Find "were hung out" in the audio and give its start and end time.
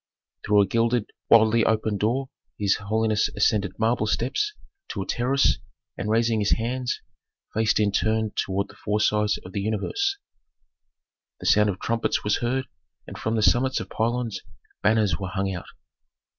15.19-15.67